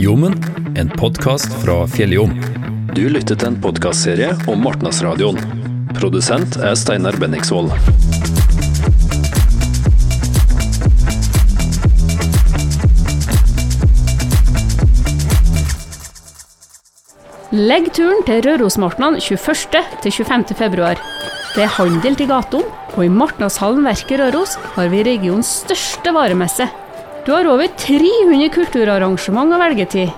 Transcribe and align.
Jommen, 0.00 0.34
en 0.76 0.90
podkast 0.90 1.50
fra 1.64 1.80
Fjelljom. 1.90 2.30
Du 2.94 3.00
lytter 3.10 3.34
til 3.34 3.48
en 3.48 3.56
podkastserie 3.58 4.28
om 4.46 4.60
Martnasradioen. 4.62 5.40
Produsent 5.96 6.54
er 6.62 6.76
Steinar 6.78 7.18
Benningsvold. 7.18 7.72
Legg 17.50 17.90
turen 17.98 18.22
til 18.28 18.46
Rørosmartnan 18.46 19.18
21. 19.18 19.82
til 20.04 20.14
25. 20.14 20.54
februar. 20.62 21.02
Det 21.56 21.66
er 21.66 21.74
handel 21.80 22.14
til 22.14 22.30
gatene, 22.30 22.70
og 22.94 23.02
i 23.02 23.10
Martnashallen 23.10 23.82
Verket 23.90 24.22
Røros 24.22 24.60
har 24.76 24.94
vi 24.94 25.02
regionens 25.02 25.56
største 25.64 26.14
varemesse. 26.14 26.70
Du 27.26 27.32
har 27.32 27.46
over 27.46 27.68
300 27.76 28.48
kulturarrangement 28.54 29.52
å 29.52 29.58
velge 29.60 29.86
til. 29.92 30.10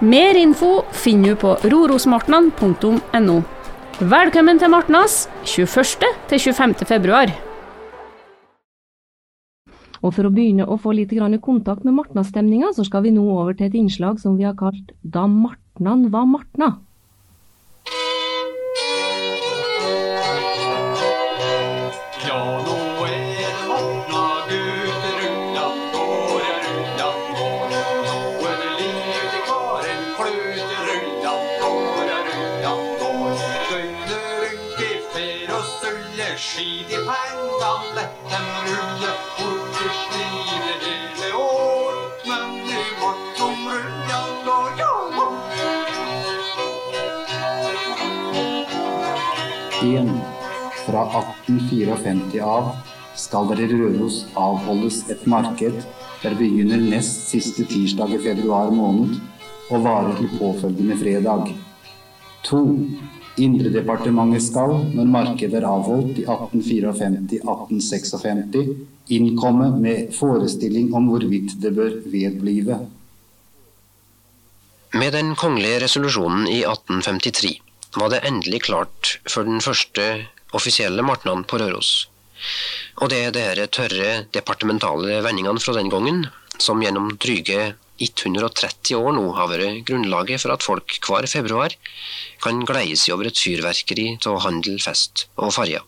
Mer 0.00 0.36
info 0.36 0.82
finner 0.92 1.34
du 1.34 1.40
på 1.40 1.54
rorosmartnan.no. 1.62 3.36
Velkommen 3.96 4.60
til 4.60 4.72
Martnas 4.72 5.26
21. 5.44 6.06
til 6.30 6.42
25. 6.42 6.74
februar. 6.88 7.32
Og 10.02 10.12
for 10.12 10.28
å 10.28 10.32
begynne 10.32 10.66
å 10.66 10.76
få 10.80 10.92
litt 10.96 11.14
kontakt 11.40 11.84
med 11.84 11.94
Martnas-stemninga, 11.96 12.72
så 12.76 12.84
skal 12.84 13.02
vi 13.06 13.14
nå 13.14 13.24
over 13.24 13.54
til 13.54 13.66
et 13.66 13.74
innslag 13.74 14.20
som 14.20 14.36
vi 14.36 14.44
har 14.44 14.54
kalt 14.54 14.92
Da 15.02 15.26
Martnan 15.26 16.10
var 16.10 16.26
Martna. 16.26 16.85
1. 49.86 50.10
Fra 50.86 51.02
1854 51.20 52.42
av 52.42 52.72
skal 53.16 53.48
det 53.50 53.64
i 53.64 53.66
Røros 53.70 54.26
avholdes 54.38 55.10
et 55.12 55.26
marked 55.30 55.76
der 56.22 56.34
begynner 56.38 56.78
nest 56.80 57.28
siste 57.30 57.64
tirsdag 57.70 58.10
i 58.16 58.18
februar 58.24 58.70
måned 58.74 59.10
og 59.70 59.84
varer 59.84 60.14
til 60.18 60.28
påfølgende 60.38 60.96
fredag. 60.98 61.42
2. 62.46 62.60
Indredepartementet 63.46 64.42
skal, 64.46 64.72
når 64.96 65.06
markedet 65.12 65.56
er 65.60 65.66
avholdt 65.68 66.18
i 66.22 66.24
1854-1856, 66.24 68.56
innkomme 69.12 69.66
med 69.76 69.98
forestilling 70.16 70.94
om 70.96 71.04
hvorvidt 71.10 71.50
det 71.62 71.72
bør 71.76 71.92
vedblive. 72.10 72.76
Med 74.96 75.10
den 75.12 75.34
kongelige 75.36 75.84
resolusjonen 75.84 76.48
i 76.48 76.64
1853 76.64 77.65
var 77.96 78.12
det 78.12 78.24
endelig 78.28 78.66
klart 78.68 79.16
for 79.28 79.48
den 79.48 79.62
første 79.64 80.26
offisielle 80.56 81.04
martnan 81.04 81.44
på 81.48 81.58
Røros. 81.60 82.06
Og 83.00 83.10
det 83.12 83.22
er 83.24 83.34
disse 83.34 83.66
tørre 83.78 84.10
departementale 84.34 85.20
vendingene 85.24 85.62
fra 85.62 85.74
den 85.76 85.90
gangen 85.92 86.26
som 86.60 86.82
gjennom 86.84 87.14
dryge 87.20 87.74
130 87.96 88.96
år 88.98 89.14
nå 89.16 89.24
har 89.38 89.48
vært 89.48 89.86
grunnlaget 89.88 90.42
for 90.42 90.52
at 90.52 90.64
folk 90.64 90.98
hver 91.06 91.28
februar 91.30 91.72
kan 92.44 92.60
gleie 92.68 92.96
seg 92.96 93.16
over 93.16 93.30
et 93.30 93.40
fyrverkeri 93.40 94.08
av 94.28 94.42
handel, 94.44 94.76
fest 94.82 95.26
og 95.40 95.54
farger. 95.56 95.84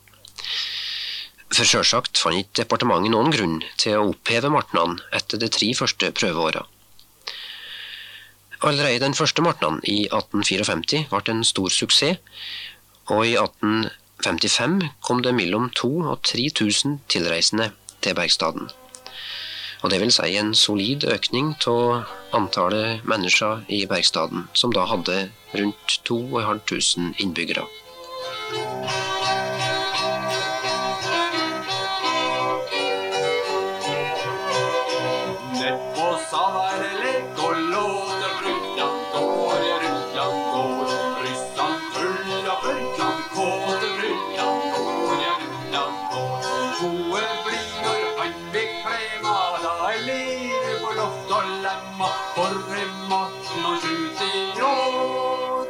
For 1.49 1.65
sjølsagt 1.65 2.17
fant 2.21 2.37
ikke 2.37 2.63
departementet 2.63 3.13
noen 3.13 3.33
grunn 3.33 3.55
til 3.81 3.97
å 3.97 4.09
oppheve 4.11 4.51
martnan 4.53 4.99
etter 5.17 5.41
de 5.41 5.49
tre 5.53 5.71
første 5.77 6.11
prøveåra. 6.17 6.65
Allerede 8.69 9.01
den 9.01 9.15
første 9.17 9.41
martnan 9.41 9.79
i 9.89 10.03
1854 10.05 11.07
ble 11.09 11.33
en 11.33 11.39
stor 11.47 11.71
suksess, 11.73 12.19
og 13.09 13.23
i 13.25 13.31
1855 13.33 14.83
kom 15.01 15.23
det 15.25 15.33
mellom 15.33 15.71
2000 15.73 16.11
og 16.11 16.21
3000 16.21 16.99
tilreisende 17.09 17.71
til 18.05 18.13
Bergstaden. 18.19 18.69
Og 19.81 19.89
det 19.89 19.99
vil 20.03 20.13
si 20.13 20.37
en 20.37 20.53
solid 20.53 21.07
økning 21.09 21.55
av 21.71 22.13
antallet 22.37 23.01
mennesker 23.09 23.65
i 23.73 23.85
Bergstaden, 23.89 24.45
som 24.53 24.75
da 24.75 24.85
hadde 24.85 25.31
rundt 25.55 26.01
2500 26.05 27.15
innbyggere. 27.17 27.65
Matten 52.69 53.65
og 53.65 53.77
skjut 53.81 54.19
i 54.21 54.31
råd, 54.59 55.69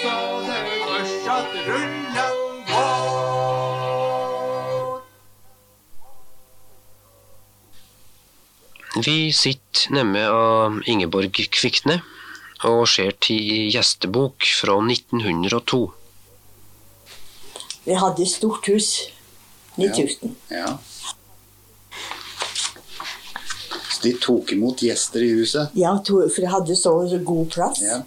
så 0.00 0.14
det 0.46 0.60
fortsatt 0.80 1.52
at 1.60 2.32
båt. 2.70 3.08
Vi 9.04 9.18
sitter 9.36 9.92
nemme 9.92 10.24
av 10.32 10.80
Ingeborg 10.88 11.36
Kvikne 11.52 12.00
og 12.64 12.88
ser 12.88 13.12
til 13.20 13.68
gjestebok 13.68 14.42
fra 14.62 14.80
1902. 14.80 15.84
Vi 17.84 17.94
hadde 17.94 18.24
stort 18.26 18.66
hus. 18.72 18.88
9000. 19.78 20.36
Ja. 20.50 20.76
Så 20.82 20.97
de 24.02 24.14
tok 24.22 24.52
imot 24.54 24.82
gjester 24.84 25.24
i 25.24 25.30
huset? 25.40 25.74
Ja, 25.78 25.94
for 26.06 26.40
de 26.40 26.50
hadde 26.52 26.76
så 26.78 26.94
god 27.24 27.50
plass. 27.54 27.82
Ja. 27.82 28.00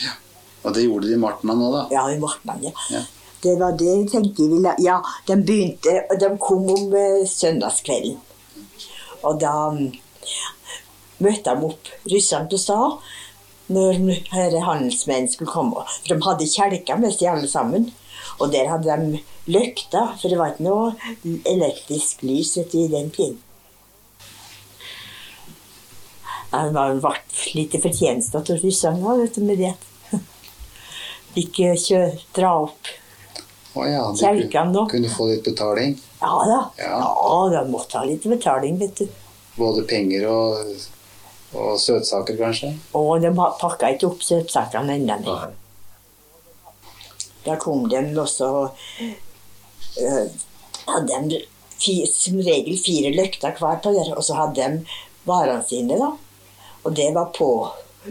ja. 0.00 0.16
Og 0.62 0.74
det 0.76 0.84
gjorde 0.84 1.08
de 1.08 1.16
i 1.16 1.20
Martna 1.20 1.56
nå, 1.56 1.70
da? 1.72 1.86
Ja, 1.94 2.04
i 2.12 2.18
Martnan, 2.20 2.62
ja. 2.64 2.72
Ja. 2.92 3.04
Det 3.40 3.54
var 3.56 3.76
det 3.80 3.88
jeg 3.88 4.08
tenkte 4.12 4.44
jeg 4.44 4.52
ville 4.52 4.74
Ja, 4.84 4.98
de 5.28 5.36
begynte 5.40 5.94
og 6.12 6.18
De 6.20 6.28
kom 6.42 6.66
om 6.68 6.92
eh, 6.92 7.22
søndagskvelden. 7.28 8.18
Og 9.24 9.40
da 9.40 9.54
mm, 9.72 9.88
møtte 11.24 11.54
de 11.54 11.70
opp 11.70 11.90
russerne 12.12 12.50
på 12.52 12.60
stad 12.60 13.00
når 13.70 14.00
herre 14.32 14.60
handelsmenn 14.66 15.28
skulle 15.30 15.52
komme. 15.52 15.84
For 15.86 16.12
de 16.12 16.26
hadde 16.26 16.48
kjelker 16.50 17.00
med 17.00 17.14
seg 17.14 17.30
alle 17.32 17.48
sammen. 17.48 17.90
Og 18.40 18.50
der 18.52 18.68
hadde 18.72 18.96
de 18.96 19.20
lykter, 19.52 20.16
for 20.20 20.32
det 20.32 20.38
var 20.40 20.54
ikke 20.54 20.66
noe 20.66 21.36
elektrisk 21.48 22.24
lys 22.26 22.56
vet 22.58 22.72
du, 22.72 22.80
i 22.82 22.90
den 22.92 23.12
tiden. 23.14 23.38
Det 26.50 26.72
var- 26.74 26.96
ble 27.00 27.12
litt 27.54 27.76
fortjeneste 27.82 28.40
til 28.46 28.58
russerne 28.64 29.02
da, 29.04 29.16
vet 29.20 29.34
du, 29.34 29.40
med 29.46 29.58
det. 29.62 29.74
Ikke 31.42 31.70
kjør, 31.78 31.78
kjø, 31.86 32.00
dra 32.34 32.54
opp 32.64 32.88
Å 33.78 33.84
ja, 33.86 34.00
Kjelkene 34.18 34.72
nå. 34.74 34.82
kunne 34.90 35.10
få 35.14 35.28
litt 35.30 35.44
betaling? 35.46 35.92
Ja 36.20 36.32
da. 36.48 36.56
Ja. 36.80 36.96
Ja, 36.98 37.36
de 37.54 37.60
måtte 37.70 38.00
ha 38.00 38.04
litt 38.04 38.24
betaling, 38.26 38.80
vet 38.80 38.98
du. 38.98 39.06
Både 39.54 39.84
penger 39.86 40.26
og, 40.26 40.74
og 41.54 41.76
søtsaker, 41.78 42.34
kanskje? 42.40 42.72
Å, 42.98 43.04
de 43.22 43.30
pakka 43.36 43.92
ikke 43.94 44.08
opp 44.10 44.24
søtsakene 44.26 44.98
ennå. 44.98 45.20
nei. 45.22 45.52
Da 47.46 47.54
kom 47.56 47.86
de 47.88 48.02
også 48.20 48.48
øh, 50.02 50.26
Hadde 50.90 51.20
de 51.30 51.38
fi, 51.80 51.94
som 52.10 52.40
regel 52.42 52.74
fire 52.82 53.14
løkter 53.14 53.54
hver 53.56 53.78
på 53.84 53.94
der, 53.94 54.10
og 54.16 54.24
så 54.26 54.34
hadde 54.36 54.66
de 54.66 54.98
varene 55.30 55.62
sine, 55.68 55.96
da. 56.00 56.10
Og 56.84 56.96
det 56.96 57.14
var 57.14 57.30
på 57.36 57.50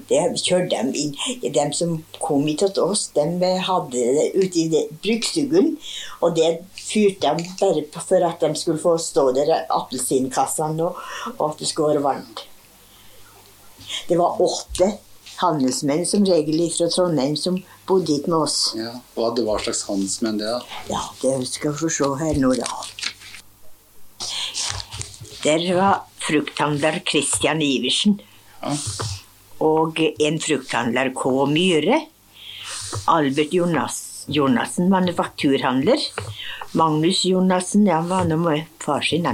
Det 0.07 0.19
kjørte 0.37 0.83
de 0.83 0.99
inn. 1.01 1.15
De 1.41 1.63
som 1.73 1.95
kom 2.21 2.43
hit 2.45 2.59
til 2.61 2.83
oss, 2.83 3.07
de 3.15 3.23
hadde 3.65 3.89
det 3.97 4.27
ute 4.35 4.59
i 4.61 4.67
det- 4.69 4.89
Og 6.21 6.35
det 6.35 6.63
fyrte 6.75 7.35
de 7.35 7.45
bare 7.59 7.81
på 7.81 7.99
for 7.99 8.23
at 8.23 8.39
de 8.39 8.53
skulle 8.55 8.77
få 8.77 8.97
stå 8.99 9.31
der, 9.33 9.65
appelsinkassene, 9.69 10.83
og, 10.83 10.95
og 11.39 11.51
at 11.51 11.57
det 11.57 11.67
skulle 11.67 11.95
være 11.95 12.03
varmt. 12.03 12.45
Det 14.07 14.17
var 14.17 14.37
åtte 14.39 14.99
handelsmenn 15.39 16.05
som 16.05 16.23
regel 16.23 16.69
fra 16.69 16.87
Trondheim 16.91 17.35
som 17.35 17.57
bodde 17.87 18.13
hit 18.13 18.27
med 18.27 18.37
oss. 18.37 18.75
Ja. 18.77 18.91
og 19.15 19.35
det 19.35 19.45
var 19.45 19.57
slags 19.63 19.87
handelsmenn, 19.87 20.37
det, 20.37 20.45
da? 20.45 20.61
Ja, 20.89 21.01
det 21.21 21.47
skal 21.47 21.71
vi 21.71 21.77
få 21.77 21.89
se 21.89 22.09
her 22.23 22.39
nå, 22.39 22.53
da. 22.53 22.67
Der 25.43 25.73
var 25.73 26.01
frukthandler 26.19 26.99
Christian 27.09 27.61
Iversen. 27.61 28.19
Ja. 28.61 28.75
og 29.63 29.99
en 29.99 30.39
frukthandler, 30.39 31.11
K. 31.15 31.33
Myhre. 31.51 31.99
Albert 33.07 33.53
Jonas, 33.53 34.25
Jonassen, 34.27 34.89
manufakturhandler. 34.89 35.99
Magnus 36.71 37.25
Jonassen, 37.25 37.87
han 37.87 38.09
var 38.09 38.25
nå 38.29 38.37
med 38.37 38.65
far 38.81 39.01
sin. 39.01 39.27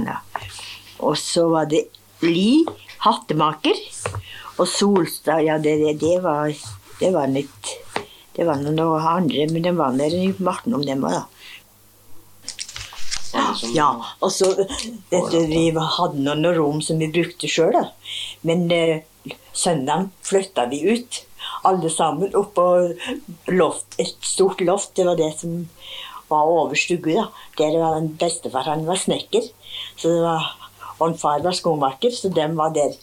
Og 0.98 1.16
så 1.18 1.48
var 1.52 1.70
det 1.70 1.86
Li, 2.24 2.64
hattemaker. 3.04 3.76
Og 4.56 4.68
Solstad, 4.68 5.44
ja, 5.44 5.58
det, 5.58 5.76
det, 5.82 5.98
det 6.00 6.20
var 6.24 6.52
Det 6.96 7.10
var 7.12 7.28
litt 7.28 7.72
Det 8.32 8.44
var 8.48 8.62
noe 8.64 9.00
andre, 9.04 9.44
men 9.52 9.64
det 9.64 9.74
var 9.76 9.92
der 9.96 10.14
i 10.16 10.30
Marten 10.38 10.74
om 10.76 10.84
dem 10.84 11.04
òg, 11.04 11.12
da. 11.12 11.26
Ja, 13.74 13.90
og 14.20 14.32
så 14.32 14.48
dette, 14.56 15.42
Vi 15.48 15.68
hadde 15.72 16.22
noen 16.24 16.46
rom 16.56 16.80
som 16.84 17.00
vi 17.00 17.10
brukte 17.12 17.48
sjøl, 17.50 17.72
da. 17.76 17.84
Men 18.48 18.64
eh, 18.72 19.04
søndag 19.56 20.10
flytta 20.26 20.66
vi 20.70 20.82
ut. 20.92 21.22
Alle 21.66 21.90
sammen 21.90 22.34
opp 22.36 22.54
på 22.56 22.66
loft, 23.54 23.98
et 23.98 24.16
stort 24.22 24.60
loft. 24.60 24.94
Det 24.96 25.06
var 25.06 25.18
det 25.18 25.32
som 25.40 25.68
var 26.28 26.50
over 26.50 26.78
stue. 26.78 27.26
Der 27.58 27.78
var 27.78 27.98
en 27.98 28.12
bestefar 28.18 28.66
han 28.70 28.86
var 28.86 28.98
snekker. 29.00 29.46
Så 29.96 30.10
det 30.10 30.22
var, 30.24 30.50
og 30.98 31.08
en 31.10 31.18
far 31.18 31.44
var 31.44 31.56
skomaker, 31.56 32.10
så 32.10 32.32
dem 32.32 32.56
var 32.58 32.74
der. 32.74 32.96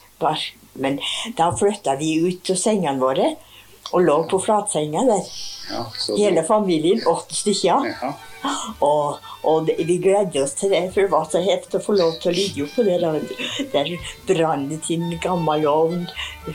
Men 0.73 0.99
da 1.37 1.51
flytta 1.51 1.97
vi 1.99 2.15
ut 2.23 2.43
til 2.47 2.57
sengene 2.57 3.01
våre 3.01 3.33
og 3.93 4.01
lå 4.01 4.15
på 4.29 4.39
flatsenga 4.41 5.03
der. 5.05 5.25
Ja, 5.69 5.83
så 5.99 6.15
Hele 6.17 6.43
familien, 6.47 7.03
åtte 7.07 7.35
stykker. 7.35 7.89
Ja. 7.91 8.13
Og, 8.83 9.23
og 9.47 9.69
vi 9.77 9.97
gledde 10.03 10.43
oss 10.43 10.55
til 10.59 10.73
det, 10.73 10.83
for 10.93 11.05
det 11.05 11.13
var 11.13 11.27
så 11.31 11.41
hett 11.43 11.75
å 11.77 11.81
få 11.83 11.95
lov 11.97 12.17
til 12.21 12.33
å 12.33 12.35
ligge 12.35 12.65
oppå 12.67 12.85
der. 12.87 13.19
Der 13.73 13.91
brant 14.27 14.71
det 14.71 14.81
til 14.87 15.03
en 15.03 15.17
gammel 15.23 15.67
ovn. 15.69 16.05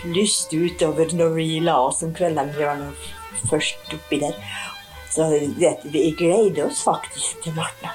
Lyste 0.05 0.61
utover 0.69 1.15
når 1.17 1.37
vi 1.39 1.51
la 1.65 1.79
oss 1.89 2.05
om 2.07 2.15
kveldene. 2.17 2.55
Vi 2.57 2.69
var 2.69 2.85
først 3.49 3.97
oppi 3.97 4.23
der. 4.25 4.37
Så 5.09 5.31
vi 5.33 6.11
gleder 6.19 6.67
oss 6.69 6.85
faktisk 6.85 7.45
til 7.45 7.57
Martna. 7.57 7.95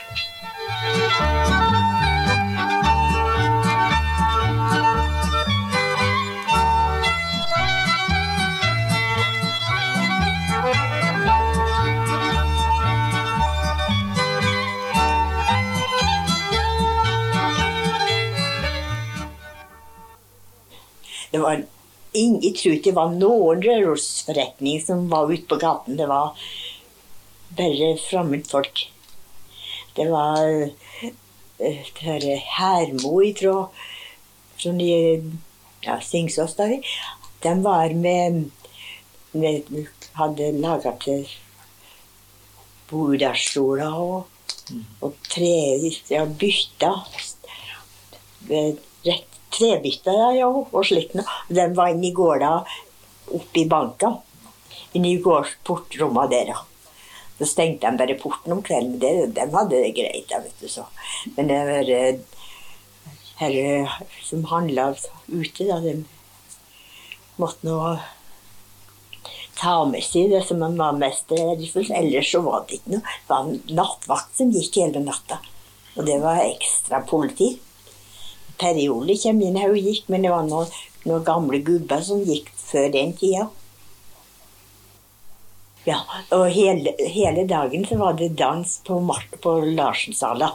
Var 21.44 21.64
ingen, 22.14 22.42
jeg 22.44 22.56
tror 22.60 22.78
ikke 22.78 22.90
det 22.90 22.98
var 22.98 23.16
noen 23.18 23.64
rørosforretning 23.66 24.82
som 24.84 25.08
var 25.12 25.32
ute 25.32 25.48
på 25.50 25.60
gaten. 25.62 25.98
Det 26.00 26.08
var 26.10 26.38
bare 27.58 27.94
fremmedfolk. 28.10 28.88
Det 29.98 30.10
var 30.10 30.48
eh, 31.62 31.92
det 32.02 32.40
Hermo, 32.58 33.20
jeg 33.22 33.38
fra 33.38 33.70
ja, 35.84 36.00
Singsås, 36.02 36.56
da. 36.56 36.70
De 37.44 37.64
var 37.64 37.94
med, 37.94 38.50
med 39.32 39.88
Hadde 40.14 40.52
laga 40.62 40.92
til 41.02 41.26
bordstoler 42.92 43.96
og, 43.98 44.28
og 45.02 45.16
tre 45.26 45.90
ja, 46.12 46.26
bytter. 46.26 47.02
Eh, 49.54 49.58
trebytter 49.58 50.38
ja, 50.38 50.48
og 50.50 50.86
slikt 50.86 51.16
noe. 51.18 51.26
De 51.50 51.68
var 51.76 51.94
inne 51.94 52.10
i 52.10 52.14
gårda 52.14 52.54
oppe 53.34 53.62
i 53.62 53.68
banka. 53.70 54.16
Inne 54.94 55.14
i 55.14 55.22
gårdsportrommene 55.22 56.30
der, 56.30 56.54
ja. 56.54 56.62
Så 57.38 57.46
stengte 57.50 57.90
de 57.90 57.98
bare 57.98 58.18
porten 58.22 58.54
om 58.54 58.64
kvelden. 58.64 59.00
Det, 59.00 59.34
de 59.36 59.48
hadde 59.54 59.76
det 59.76 59.94
greit, 59.98 60.28
da, 60.30 60.40
vet 60.44 60.60
du. 60.62 60.68
Så. 60.70 60.86
Men 61.36 61.50
det 61.50 61.62
var 61.70 61.94
herre 63.42 63.70
eh, 63.84 63.96
som 64.24 64.46
handla 64.52 64.92
ute, 65.28 65.66
da, 65.66 65.80
de 65.82 66.04
måtte 67.42 67.66
nå 67.66 67.80
ta 69.58 69.84
med 69.86 70.04
seg 70.06 70.32
det 70.32 70.44
som 70.46 70.60
man 70.62 70.78
var 70.78 70.98
mest 70.98 71.32
verdifullt. 71.32 71.92
Ellers 71.94 72.32
så 72.32 72.42
var 72.46 72.66
det 72.68 72.80
ikke 72.80 72.96
noe. 72.96 73.04
Det 73.04 73.30
var 73.30 73.50
en 73.50 73.78
nattvakt 73.82 74.38
som 74.38 74.54
gikk 74.54 74.82
hele 74.82 75.04
natta. 75.04 75.40
Og 75.98 76.08
det 76.08 76.18
var 76.24 76.42
ekstra 76.46 77.04
politi. 77.06 77.56
Periode 78.62 79.16
kommer 79.24 79.48
inn 79.48 79.60
her 79.60 79.74
og 79.74 79.82
gikk, 79.82 80.08
men 80.14 80.26
det 80.26 80.32
var 80.34 80.46
noen, 80.48 80.72
noen 81.08 81.26
gamle 81.28 81.60
gubber 81.66 82.02
som 82.06 82.24
gikk 82.28 82.52
før 82.60 82.90
den 82.94 83.14
tida. 83.18 83.48
Ja, 85.84 86.00
og 86.32 86.46
hele, 86.56 86.94
hele 87.12 87.44
dagen 87.50 87.84
så 87.88 87.98
var 88.00 88.16
det 88.20 88.36
dans 88.40 88.78
på, 88.88 89.02
Mart- 89.04 89.40
på 89.44 89.58
Larsensala. 89.66 90.54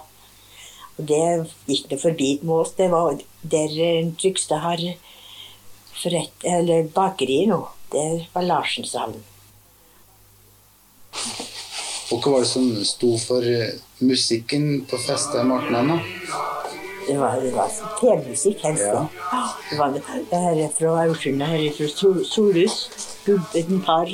Og 0.96 1.04
det 1.10 1.24
gikk 1.68 1.90
det 1.90 2.00
forbi 2.00 2.30
med 2.42 2.54
oss. 2.62 2.72
Det 2.78 2.88
var 2.90 3.18
der 3.42 3.74
eh, 3.84 4.08
Trygstad 4.18 4.64
har 4.64 4.84
forrett, 5.92 6.46
eller 6.48 6.88
bakeri 6.94 7.42
nå. 7.50 7.60
Det 7.92 8.06
var 8.32 8.46
Larsensalen. 8.48 9.20
Og 12.08 12.24
hva 12.24 12.38
var 12.38 12.44
det 12.44 12.48
som 12.48 12.70
sto 12.88 13.12
for 13.20 13.44
eh, 13.44 13.76
musikken 14.00 14.86
på 14.88 14.96
festet 15.02 15.42
i 15.42 15.46
Martnan? 15.46 15.98
Det 17.08 17.16
var, 17.18 17.40
det 17.40 17.54
var 17.56 17.72
telemusikk 18.00 18.62
helst. 18.66 18.84
Ja. 18.84 19.06
Det 19.70 19.78
var 19.78 19.94
det, 19.96 20.02
det 20.30 20.40
her 20.44 20.62
er 20.66 20.72
fra 20.76 21.06
det 21.08 21.48
her 21.48 21.64
er 21.64 21.72
fra 21.78 21.88
Sol- 21.88 22.24
Solhus. 22.24 22.76
Gubben 23.24 23.82
par 23.82 24.08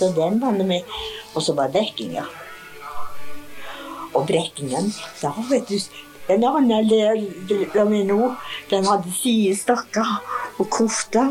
Og 0.00 0.14
den 0.16 0.40
var 0.40 0.52
det 0.58 0.66
med. 0.66 0.82
Og 1.34 1.42
så 1.42 1.54
var 1.54 1.68
Brekkinga. 1.68 2.24
Og 4.14 4.26
Brekkingen, 4.26 4.90
da 5.22 5.30
vet 5.50 5.68
du 5.68 5.78
En 6.30 6.44
annen 6.44 6.88
der 6.88 7.16
der 7.74 7.84
med 7.84 8.04
nå, 8.06 8.34
den 8.70 8.84
hadde 8.86 9.10
sidestakker 9.14 10.10
og 10.58 10.68
kofte 10.70 11.24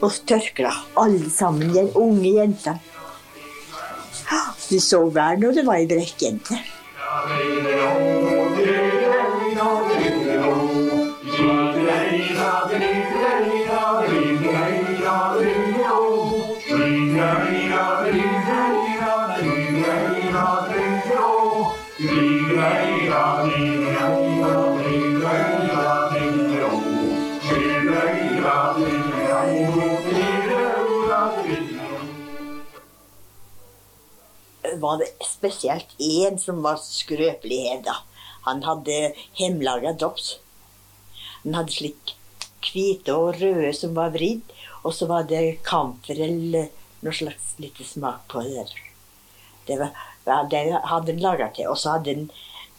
og 0.00 0.12
tørklær. 0.26 0.76
Alle 0.96 1.30
sammen, 1.30 1.72
de 1.74 1.86
unge 1.96 2.34
jenter. 2.36 2.78
Du 4.70 4.78
så 4.80 5.02
hver 5.10 5.36
når 5.40 5.52
det 5.58 5.66
var 5.66 5.80
ei 5.80 5.86
brekkjente. 5.90 6.58
Var 34.82 35.00
det 35.00 35.10
spesielt 35.26 35.94
én 35.98 36.38
som 36.40 36.62
var 36.64 36.80
skrøpelig 36.82 37.60
hevda. 37.68 37.96
Han 38.48 38.62
hadde 38.64 39.12
hjemmelaga 39.38 39.94
drops. 39.98 40.36
Han 41.44 41.58
hadde 41.58 41.74
slik 41.74 42.14
hvite 42.68 43.14
og 43.14 43.38
røde 43.40 43.72
som 43.76 43.94
var 43.96 44.14
vridd, 44.14 44.42
og 44.84 44.94
så 44.94 45.08
var 45.10 45.26
det 45.30 45.60
kamfer 45.66 46.18
eller 46.28 46.70
noe 47.04 47.14
slags 47.14 47.54
lite 47.62 47.86
smak 47.86 48.24
på 48.32 48.42
det. 48.46 48.66
Det, 49.68 49.76
var, 49.78 49.92
det 50.50 50.62
hadde 50.88 51.12
han 51.12 51.22
laga 51.22 51.50
til. 51.54 51.68
Og 51.70 51.78
så 51.78 51.96
hadde 51.96 52.14
han 52.14 52.28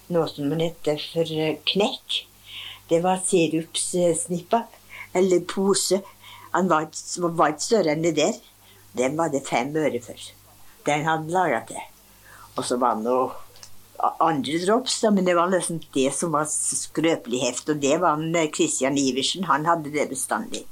noe 0.10 0.28
som 0.32 0.50
han 0.52 0.64
heter 0.64 1.00
for 1.14 1.36
knekk. 1.74 2.24
Det 2.90 3.04
var 3.06 3.22
sirupssnipper, 3.22 4.66
eller 5.14 5.46
pose. 5.46 6.02
Han 6.56 6.70
var, 6.72 6.90
var 7.38 7.54
ikke 7.54 7.68
større 7.68 7.94
enn 7.94 8.06
det 8.08 8.16
der. 8.18 8.40
Den 8.98 9.18
var 9.20 9.30
det 9.30 9.46
fem 9.48 9.76
øre 9.78 10.02
for. 10.02 10.18
Den 10.88 11.06
hadde 11.06 11.26
han 11.26 11.32
laga 11.34 11.62
til. 11.68 11.86
Og 12.58 12.66
så 12.66 12.78
var 12.80 12.98
det 12.98 13.08
noe 13.08 13.32
andre 14.24 14.60
drops, 14.64 15.02
men 15.12 15.26
det 15.28 15.36
var 15.36 15.52
liksom 15.52 15.82
det 15.94 16.10
som 16.16 16.34
var 16.36 16.48
skrøpelig 16.50 17.42
heft. 17.44 17.70
Og 17.70 17.82
det 17.84 17.98
var 18.02 18.16
han, 18.16 18.36
eh, 18.36 18.50
Iversen. 18.50 19.44
Han 19.44 19.66
hadde 19.66 19.92
det 19.92 20.10
bestandig. 20.10 20.66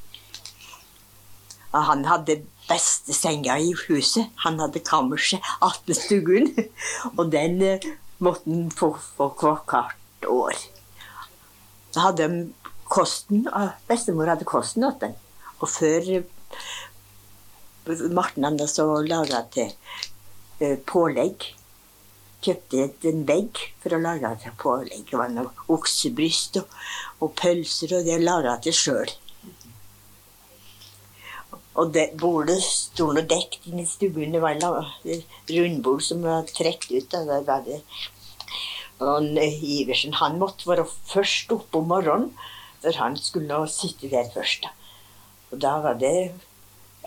Og 1.73 1.83
han 1.83 2.05
hadde 2.05 2.41
beste 2.67 3.13
senga 3.13 3.57
i 3.59 3.73
huset. 3.87 4.29
Han 4.43 4.59
hadde 4.59 4.79
kammerset 4.79 5.41
attmed 5.61 5.95
stuen. 5.95 6.51
Og 7.17 7.31
den 7.31 7.61
eh, 7.61 7.79
måtte 8.19 8.49
han 8.49 8.71
få, 8.71 8.95
for 9.17 9.35
hvert 9.67 10.27
år. 10.27 10.55
Da 11.93 12.07
hadde 12.07 12.27
de 12.27 12.53
kosten, 12.87 13.47
Bestemor 13.87 14.31
hadde 14.31 14.47
kosten 14.47 14.83
åt 14.87 15.01
den. 15.01 15.15
Og 15.59 15.69
før 15.69 16.23
Marten 18.13 18.57
da 18.59 18.67
så 18.69 18.85
laga 19.05 19.43
til 19.53 19.71
eh, 20.59 20.77
pålegg. 20.89 21.45
Kjøpte 22.45 22.89
en 23.09 23.23
vegg 23.27 23.61
for 23.81 23.95
å 23.97 24.01
lage 24.01 24.33
til 24.43 24.53
pålegg. 24.61 25.05
Det 25.09 25.19
var 25.19 25.31
noe 25.33 25.53
oksebryst 25.73 26.59
og, 26.61 26.75
og 27.23 27.33
pølser, 27.39 27.97
og 27.97 28.05
det 28.07 28.19
laga 28.21 28.57
til 28.63 28.75
sjøl. 28.77 29.13
Og 31.77 31.91
det 31.93 32.07
bordet 32.17 32.57
sto 32.65 33.11
nå 33.13 33.21
dekt 33.29 33.67
inn 33.69 33.81
i 33.83 33.85
stuen. 33.85 34.33
Det 34.33 34.41
var 34.41 34.57
la- 34.57 34.85
rundbord 35.53 36.01
som 36.05 36.23
var 36.25 36.47
trukket 36.49 36.91
ut. 37.03 37.11
Da. 37.13 37.41
Der 37.45 37.65
det. 37.65 37.81
Og 38.99 39.37
eh, 39.37 39.59
Iversen 39.77 40.15
han 40.17 40.39
måtte 40.41 40.69
være 40.69 40.87
først 41.11 41.51
oppe 41.53 41.81
om 41.81 41.91
morgenen, 41.93 42.31
for 42.81 42.97
han 43.01 43.17
skulle 43.21 43.59
sitte 43.69 44.09
der 44.09 44.29
først. 44.33 44.65
Og 45.51 45.61
da 45.61 45.77
var 45.83 45.99
det 46.01 46.15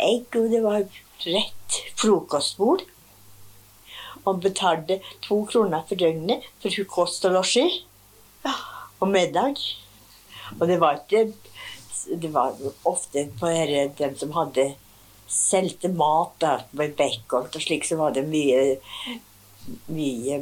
egg, 0.04 0.26
og 0.38 0.50
det 0.52 0.62
var 0.64 0.87
rett 1.26 1.78
frokostbord. 2.00 2.85
Og 4.28 4.42
betalte 4.45 4.99
to 5.25 5.42
kroner 5.49 5.87
for 5.88 6.00
døgnet 6.00 6.45
for 6.61 6.85
kost 6.90 7.25
og 7.25 7.38
losji 7.38 7.64
og 9.00 9.09
middag. 9.09 9.57
Og 10.59 10.66
det 10.69 10.80
var 10.80 11.00
ikke 11.00 11.33
Det 12.21 12.30
var 12.33 12.57
ofte 12.88 13.28
bare 13.40 13.90
dem 13.99 14.14
som 14.16 14.33
hadde 14.33 14.75
solgte 15.30 15.88
mat 15.92 16.33
da, 16.40 16.52
med 16.73 16.97
bacon 16.97 17.47
og 17.47 17.61
slik, 17.62 17.85
så 17.87 17.99
var 18.00 18.14
det 18.16 18.25
mye 18.26 18.78
mye 19.87 20.38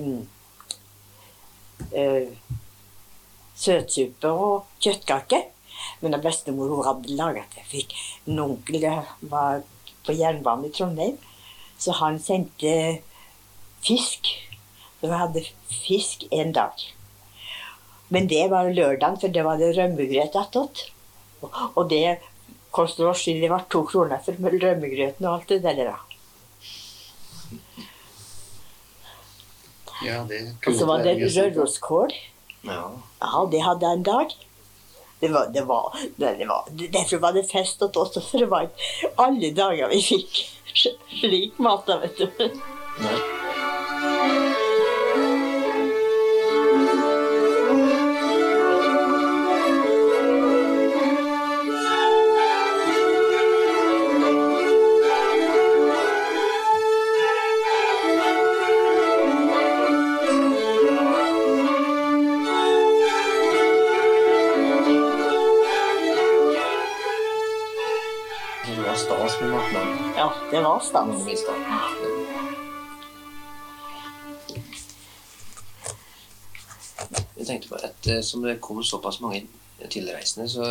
eh, 1.92 2.30
søtsuppe 3.58 4.30
og 4.30 4.68
kjøttkake. 4.82 5.42
Men 6.00 6.14
da 6.14 6.18
bestemor 6.22 6.68
hun 6.72 6.86
hadde 6.86 7.16
laget 7.18 7.56
det. 7.56 7.64
Fikk 7.70 7.94
en 8.26 8.38
onkel 8.44 8.86
var 9.20 9.62
på 10.06 10.14
jernbanen 10.16 10.68
i 10.68 10.74
Trondheim, 10.74 11.16
så 11.78 11.92
han 12.00 12.18
sendte 12.22 13.00
fisk. 13.84 14.30
Så 15.00 15.06
vi 15.06 15.20
hadde 15.20 15.44
fisk 15.68 16.24
en 16.30 16.52
dag. 16.52 16.86
Men 18.08 18.26
det 18.26 18.48
var 18.50 18.70
lørdagen, 18.72 19.18
for 19.20 19.28
det 19.28 19.44
var 19.44 19.60
det 19.60 19.74
rømmegrøt 19.76 20.36
attåt. 20.36 20.90
Og- 21.42 21.88
det 21.90 22.18
kostet 22.72 23.06
oss 23.06 23.24
det 23.24 23.48
var 23.50 23.64
to 23.70 23.84
kroner 23.84 24.18
for 24.24 24.32
rømmegrøten 24.32 25.26
og 25.26 25.34
alt 25.34 25.48
det 25.48 25.62
der. 25.62 25.84
da. 25.84 25.96
Ja, 30.04 30.24
det 30.28 30.56
Og 30.66 30.74
så 30.74 30.86
var 30.86 31.02
det 31.02 31.16
røroskål. 31.36 32.12
Ja. 32.64 32.82
Ja, 33.22 33.46
det 33.50 33.62
hadde 33.62 33.86
jeg 33.86 33.98
en 33.98 34.02
dag. 34.02 34.34
Det 35.20 35.28
var, 35.28 35.48
det 35.54 35.64
var, 35.66 35.98
det, 36.16 36.46
var, 36.46 36.68
derfor 36.70 37.16
var 37.18 37.32
det 37.32 37.42
fest 37.50 37.80
hos 37.80 37.96
oss, 37.96 38.30
for 38.30 38.38
det 38.38 38.46
var 38.46 38.68
alle 39.16 39.50
dager 39.50 39.90
vi 39.90 40.02
fikk 40.02 40.44
slik 41.20 41.58
mat. 41.58 41.88
vet 41.88 42.18
du. 42.18 42.48
Nei. 43.02 43.47
Da. 70.92 71.02
Jeg 77.38 77.46
tenkte 77.46 77.70
på 77.70 77.78
at 77.78 78.08
eh, 78.10 78.22
som 78.24 78.42
det 78.42 78.58
kom 78.64 78.82
såpass 78.84 79.20
mange 79.22 79.44
tilreisende, 79.90 80.48
så 80.50 80.64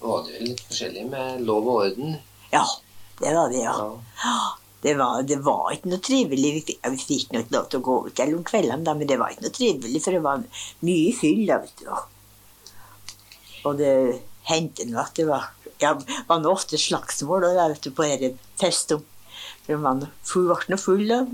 var 0.00 0.24
det 0.24 0.38
vel 0.38 0.48
litt 0.52 0.62
forskjellig 0.68 1.04
med 1.10 1.42
lov 1.44 1.66
og 1.68 1.82
orden. 1.82 2.16
Ja, 2.52 2.64
det 3.20 3.34
var 3.34 3.52
det, 3.52 3.62
ja. 3.66 3.76
Ja. 4.24 4.38
Det 4.80 4.94
var, 4.94 5.22
det 5.26 5.40
var 5.42 5.72
ikke 5.74 5.90
noe 5.90 6.02
trivelig. 6.06 6.52
Vi 6.54 6.60
fikk, 6.68 6.80
ja, 6.84 6.90
vi 6.94 7.00
fikk 7.02 7.32
nok 7.34 7.48
lov 7.50 7.64
til 7.66 7.80
å 7.80 7.86
gå 7.88 7.96
ut 8.06 8.20
om 8.28 8.44
kveldene, 8.46 8.94
men 8.94 9.10
det 9.10 9.18
var 9.18 9.34
ikke 9.34 9.48
noe 9.48 9.56
trivelig, 9.56 10.02
for 10.04 10.14
det 10.14 10.22
var 10.22 10.44
mye 10.86 11.14
fyll. 11.18 11.42
da, 11.48 11.58
vet 11.64 11.82
du. 11.82 11.88
Og 13.66 13.80
det 13.80 13.94
hendte 14.48 14.86
nå 14.88 15.00
at 15.02 15.18
det 15.18 15.26
var 15.28 15.50
ja, 15.80 15.92
var 16.28 16.40
nå 16.42 16.50
ofte 16.52 16.78
slagsmål 16.80 17.46
da, 17.54 17.68
vet 17.72 17.82
du, 17.86 17.90
på 17.94 18.06
disse 18.08 18.34
festene. 18.60 19.04
For 19.68 19.76
full- 20.24 20.48
ble 20.48 20.72
nå 20.72 20.78
full 20.80 21.10
av 21.12 21.28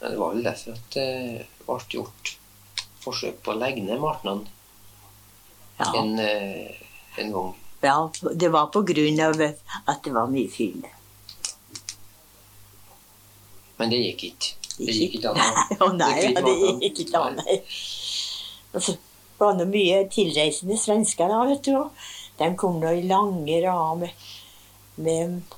Men 0.00 0.12
det 0.12 0.18
var 0.20 0.34
vel 0.34 0.44
derfor 0.46 0.72
at 0.76 0.90
det 0.96 1.46
ble 1.66 1.76
gjort 1.92 2.32
forsøk 3.04 3.38
på 3.44 3.52
å 3.54 3.58
legge 3.60 3.82
ned 3.86 4.00
martnan 4.02 4.42
ja, 5.78 5.88
en, 6.00 6.18
eh, 6.18 6.76
en 7.20 7.32
gang. 7.32 7.54
ja, 7.84 7.96
det 8.34 8.50
var 8.52 8.66
på 8.74 8.82
grunn 8.88 9.20
av 9.24 9.40
at 9.42 10.02
det 10.04 10.12
var 10.14 10.30
mye 10.32 10.48
fyll. 10.52 10.84
Men 13.76 13.92
det 13.92 13.98
gikk 14.02 14.22
ikke. 14.30 14.54
Det 14.78 14.94
gikk 14.96 15.18
ikke 15.18 15.32
an. 15.34 15.40
å- 15.84 15.92
nei, 16.00 16.32
det 16.34 16.56
gikk 16.86 17.02
ikke 17.06 17.20
an. 17.20 17.36
nei. 17.42 17.58
Så 19.36 19.44
var 19.44 19.56
noe 19.58 19.68
mye 19.68 20.04
tilreisende 20.12 20.78
svensker 20.80 21.28
da, 21.28 21.42
vet 21.50 21.64
du. 21.68 21.76
De 22.38 22.48
kom 22.56 22.78
nå 22.80 22.92
i 22.96 23.02
lange 23.08 23.58
rader 23.64 24.00
med, 24.00 24.10
med 24.96 25.56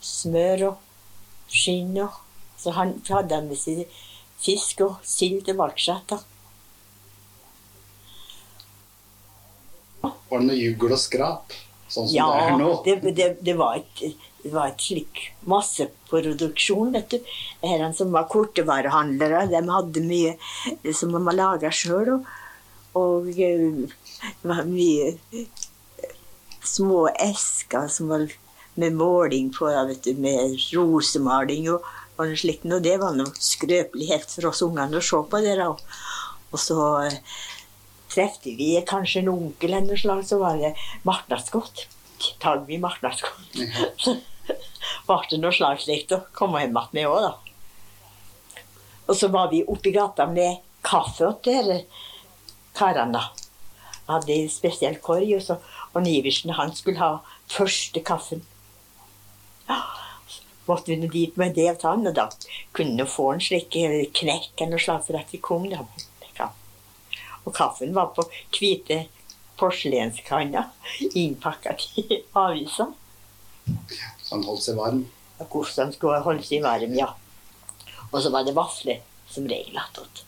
smør 0.00 0.66
og 0.70 1.52
skinn. 1.52 1.92
og 2.00 2.16
Så 2.60 2.72
han 2.76 2.96
hadde 3.08 3.36
han 3.36 3.48
med 3.50 3.60
seg 3.60 3.84
fisk 4.40 4.80
og 4.86 4.96
sild 5.04 5.44
til 5.44 5.58
valgskjett. 5.60 6.14
da. 6.14 6.20
Var 10.30 10.40
det 10.40 10.46
noe 10.46 10.56
jugl 10.56 10.94
og 10.94 11.00
skrap? 11.00 11.52
Sånn 11.90 12.06
som 12.06 12.14
Ja, 12.14 12.26
det 12.32 12.42
er 12.48 12.58
nå? 12.60 12.68
det, 12.86 13.14
det, 13.18 13.28
det 13.44 13.54
var 13.58 13.80
et, 13.80 14.02
det 14.44 14.52
var 14.54 14.70
et 14.70 14.80
slik 14.80 15.24
masseproduksjon, 15.50 16.92
vet 16.94 17.16
du. 17.16 17.32
Herrene 17.64 17.96
som 17.98 18.12
var 18.14 18.28
kortevarehandlere, 18.30 19.48
de 19.50 19.62
hadde 19.68 20.04
mye 20.06 20.36
som 20.94 21.10
de 21.12 21.18
hadde 21.18 21.36
laga 21.36 21.72
sjøl. 21.74 22.14
Og, 22.16 22.30
og 22.98 23.28
eh, 23.38 23.86
det 24.42 24.50
var 24.50 24.66
mye 24.66 25.12
eh, 25.32 25.66
små 26.66 27.06
esker 27.12 27.88
som 27.88 28.10
var 28.10 28.26
med 28.80 28.96
måling 28.96 29.50
på, 29.54 29.68
vet 29.88 30.04
du, 30.04 30.14
med 30.18 30.56
rosemaling 30.72 31.68
og, 31.72 31.86
og 32.16 32.30
noe 32.30 32.38
slikt. 32.38 32.66
Og 32.66 32.82
det 32.84 32.96
var 33.02 33.16
noe 33.16 33.30
skrøpelighet 33.36 34.30
for 34.34 34.50
oss 34.50 34.62
ungene 34.66 34.98
å 34.98 35.04
se 35.04 35.20
på 35.30 35.42
det. 35.44 35.56
da. 35.60 35.70
Og 36.50 36.58
så 36.58 36.80
eh, 37.04 37.20
trefte 38.10 38.56
vi 38.58 38.72
kanskje 38.86 39.22
en 39.22 39.32
onkel 39.34 39.74
eller 39.74 39.92
noe 39.92 40.00
slag, 40.00 40.24
så 40.26 40.40
var 40.42 40.58
det 40.60 40.74
martnadsgodt. 41.06 41.86
Tar 42.42 42.64
vi 42.66 42.80
martnadsgodt. 42.82 43.60
Så 44.02 44.18
ble 45.06 45.22
det 45.30 45.40
noe 45.42 45.54
slag 45.54 45.80
slikt 45.82 46.16
å 46.16 46.24
komme 46.36 46.64
hjem 46.64 46.74
igjen 46.74 46.98
med 46.98 47.12
òg, 47.12 47.28
da. 47.28 48.66
Og 49.10 49.16
så 49.18 49.26
var 49.30 49.48
vi 49.50 49.64
oppi 49.66 49.90
gata 49.94 50.28
med 50.30 50.60
kaffe 50.86 51.32
til 51.42 51.72
disse 51.74 52.09
karene, 52.80 53.20
da. 53.20 53.28
Hadde 54.10 54.34
en 54.34 54.50
spesiell 54.50 54.98
korg, 55.04 55.28
og 55.36 55.44
så 55.44 55.60
og 55.90 56.04
Niversen 56.04 56.54
han 56.54 56.74
skulle 56.74 57.02
ha 57.02 57.10
første 57.50 58.02
kaffen. 58.06 58.44
Ja, 59.68 59.80
så 60.30 60.42
måtte 60.68 60.92
vi 60.92 60.98
nå 61.00 61.10
dit 61.10 61.38
med 61.38 61.56
det 61.58 61.72
til 61.80 61.90
han, 61.90 62.06
og 62.06 62.14
da 62.14 62.28
kunne 62.76 63.04
vi 63.04 63.10
få 63.10 63.32
en 63.34 63.42
slik 63.42 63.76
eh, 63.78 64.04
knekk 64.14 64.66
eller 64.66 64.82
slag 64.82 65.02
for 65.06 65.18
at 65.18 65.34
vi 65.34 65.42
kom. 65.42 65.66
da. 65.70 65.84
Og 67.44 67.54
kaffen 67.56 67.94
var 67.96 68.12
på 68.14 68.26
hvite 68.54 69.04
porselenskanner 69.60 70.68
innpakka 71.16 71.76
i 72.00 72.20
avisa. 72.36 72.90
Så 73.66 74.34
han 74.34 74.44
holdt 74.46 74.66
seg 74.66 74.78
varm? 74.80 75.04
Og 75.40 75.46
Hvordan 75.54 75.92
skulle 75.96 76.20
holde 76.24 76.44
seg 76.44 76.64
varm, 76.64 76.96
ja. 76.96 77.12
Og 78.10 78.18
så 78.22 78.32
var 78.32 78.44
det 78.44 78.56
vafler 78.56 79.00
som 79.30 79.48
regel 79.48 79.78
attåt. 79.80 80.24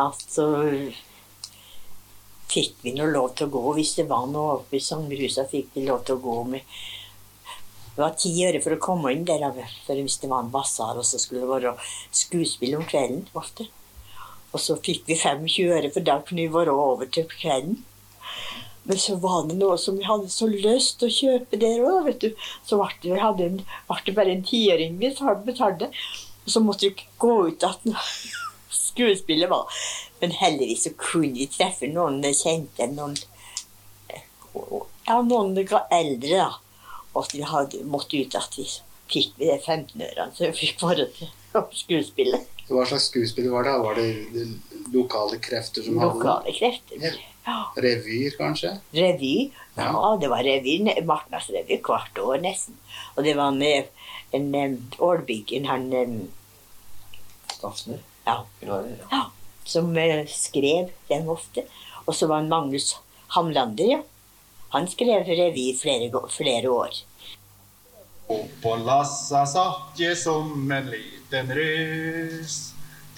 Ja, 0.00 0.06
så 0.16 0.44
fikk 2.48 2.78
vi 2.80 2.94
nå 2.96 3.10
lov 3.12 3.34
til 3.36 3.50
å 3.50 3.52
gå 3.52 3.72
hvis 3.76 3.98
det 3.98 4.06
var 4.08 4.30
noe 4.30 4.54
oppe 4.54 4.78
i 4.78 4.80
Sangerhuset. 4.80 5.50
fikk 5.50 5.74
vi 5.74 5.82
lov 5.84 6.06
til 6.08 6.16
å 6.16 6.22
gå 6.24 6.36
med 6.54 6.78
Det 7.90 8.00
var 8.00 8.14
ti 8.16 8.32
øre 8.46 8.62
for 8.64 8.72
å 8.72 8.80
komme 8.80 9.12
inn 9.12 9.26
der, 9.28 9.44
for 9.84 10.00
hvis 10.00 10.16
det 10.22 10.30
var 10.30 10.46
en 10.46 10.50
basar, 10.54 10.96
og 10.96 11.04
så 11.04 11.20
skulle 11.20 11.42
det 11.44 11.50
være 11.50 11.74
skuespill 12.22 12.78
om 12.78 12.88
kvelden 12.88 13.26
ofte. 13.36 13.66
Og 14.54 14.64
så 14.64 14.78
fikk 14.80 15.04
vi 15.10 15.18
25 15.20 15.68
øre, 15.76 15.92
for 15.92 16.08
da 16.08 16.16
kunne 16.24 16.46
vi 16.46 16.54
være 16.54 16.72
over 16.72 17.10
til 17.12 17.28
kvelden. 17.28 17.82
Men 18.88 19.04
så 19.04 19.18
var 19.20 19.50
det 19.50 19.58
noe 19.60 19.76
som 19.76 20.00
vi 20.00 20.08
hadde 20.08 20.32
så 20.32 20.48
lyst 20.48 21.02
til 21.02 21.10
å 21.10 21.16
kjøpe 21.18 21.60
der 21.60 21.84
òg, 21.84 22.06
vet 22.08 22.24
du. 22.24 22.46
Så 22.64 22.80
ble 22.80 22.88
det, 23.04 23.50
en, 23.50 23.64
ble 23.90 24.04
det 24.06 24.16
bare 24.16 24.38
en 24.38 24.46
tiøring 24.48 24.96
vi 25.02 25.12
betalte. 25.44 25.92
Og 26.46 26.54
så 26.54 26.64
måtte 26.64 26.88
vi 26.88 27.10
gå 27.20 27.34
ut 27.50 27.68
at 27.68 27.84
skuespillet 28.90 29.50
var. 29.50 29.82
Men 30.20 30.34
heldigvis 30.36 30.86
så 30.86 30.94
kunne 31.00 31.34
vi 31.38 31.48
treffe 31.50 31.90
noen 31.90 32.22
kjente, 32.30 32.90
noen 32.94 33.18
Ja, 35.06 35.20
noen 35.22 35.56
eldre, 35.56 36.36
da. 36.36 36.50
Og 37.14 37.24
at 37.24 37.34
vi 37.34 37.42
hadde 37.46 37.84
måttet 37.90 38.26
ut 38.26 38.38
at 38.38 38.56
vi 38.58 38.66
fikk 39.10 39.34
vi 39.38 39.48
det 39.48 39.60
15 39.64 40.02
ørene, 40.06 40.32
så 40.34 40.50
vi 40.50 40.58
fikk 40.58 40.80
bare 40.82 41.06
til 41.16 41.30
skuespillet. 41.74 42.46
Hva 42.70 42.84
slags 42.86 43.08
skuespill 43.10 43.48
var 43.50 43.66
det? 43.66 43.72
Var 43.82 43.98
det 43.98 44.10
det 44.34 44.44
lokale 44.94 45.38
krefter 45.42 45.82
som 45.82 45.98
hadde 45.98 46.18
Lokale 46.18 46.54
krefter. 46.54 47.16
Ja. 47.46 47.56
Revyer, 47.82 48.36
kanskje? 48.38 48.76
Revy. 48.94 49.50
Ja, 49.74 50.18
det 50.20 50.28
var 50.30 50.44
revy. 50.46 50.76
Martnas 51.06 51.48
revy 51.50 51.80
hvert 51.86 52.20
år 52.22 52.42
nesten. 52.44 52.76
Og 53.16 53.24
det 53.26 53.34
var 53.38 53.50
med 53.56 53.90
en 54.36 54.54
um, 54.54 54.76
Ålbyggen, 55.02 55.66
han 55.66 55.88
um, 55.90 56.20
Dafne. 57.60 57.98
Ja. 58.30 58.80
Ja. 59.10 59.22
som 59.64 59.92
eh, 59.96 60.26
skrev 60.26 60.90
den 61.08 61.28
ofte. 61.28 61.66
Og 62.06 62.16
så 62.16 62.26
var 62.26 62.42
han 62.42 62.48
Magnus 62.50 62.96
Hamlander, 63.36 63.92
ja. 63.96 64.00
Han 64.70 64.86
skrev 64.88 65.26
revy 65.26 65.70
flere, 65.78 66.10
flere 66.30 66.70
år. 66.70 67.00
Oppå 68.30 68.76
lassa 68.86 69.42
satt 69.50 69.98
jeg 69.98 70.18
som 70.18 70.70
en 70.70 70.90
liten 70.92 71.50
rus. 71.56 72.58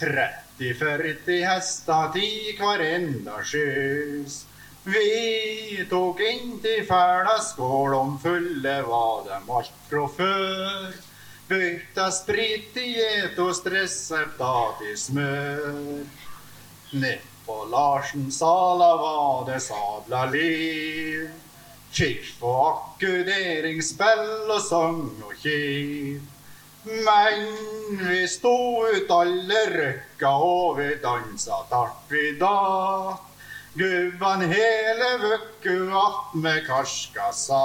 30-40 0.00 1.44
hester 1.44 2.08
til 2.16 2.56
hver 2.58 2.84
enda 2.86 3.36
sjøs. 3.44 4.38
Vi 4.82 5.84
tok 5.90 6.24
inn 6.26 6.56
til 6.64 6.82
fæla 6.88 7.36
skål 7.44 7.94
om 7.94 8.16
fulle 8.22 8.78
var 8.88 9.20
dem 9.28 9.52
alt 9.58 9.76
fra 9.90 10.08
før. 10.16 11.11
Bytta 11.52 12.10
sprit 12.10 12.76
i 12.76 12.86
getos 12.96 13.58
resept 13.68 14.38
av 14.40 14.78
til 14.78 14.94
smør. 14.96 15.64
Nedpå 16.96 17.56
Larsen 17.68 18.30
sala 18.32 18.88
var 18.96 19.42
det 19.50 19.58
sabla 19.60 20.22
liv. 20.32 21.26
Kikk 21.92 22.30
på 22.40 22.52
akkuderingsspill 22.70 24.48
og 24.54 24.62
sang 24.64 25.02
og 25.26 25.34
kiv. 25.42 26.24
Men 26.88 27.44
vi 28.00 28.22
sto 28.32 28.56
ut 28.88 29.12
alle 29.18 29.60
røkka, 29.74 30.32
og 30.32 30.80
vi 30.80 30.88
dansa 31.04 31.60
tart 31.68 32.08
vi 32.08 32.32
da. 32.40 32.56
Gubban 33.76 34.48
hele 34.56 35.12
vøkku 35.28 35.76
attmed 36.00 36.64
karska 36.64 37.28
sa. 37.36 37.62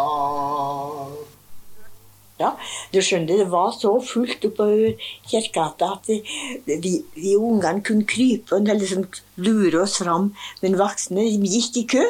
Ja, 2.37 2.51
du 2.93 2.99
skjønner, 3.01 3.39
det 3.39 3.47
var 3.49 3.71
så 3.73 3.95
fullt 4.05 4.43
oppover 4.45 4.93
Kirkegata 5.25 5.89
at 5.95 6.09
vi, 6.67 6.91
vi 7.15 7.33
ungene 7.33 7.81
kunne 7.81 8.05
krype 8.05 8.59
og 8.59 8.69
liksom 8.69 9.07
lure 9.41 9.81
oss 9.81 9.97
fram, 10.03 10.29
men 10.61 10.77
voksne 10.77 11.25
gikk 11.25 11.81
i 11.81 11.85
kø. 11.95 12.05